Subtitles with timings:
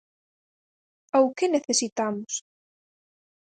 [1.17, 2.31] Ou que necesitamos.